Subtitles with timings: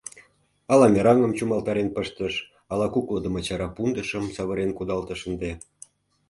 [0.71, 2.33] —Ала мераҥым чумалтарен пыштыш,
[2.71, 5.51] ала куклыдымо чара пундышым савырен кудалтыш ынде!